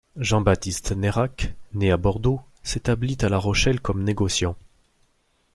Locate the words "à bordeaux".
1.91-2.41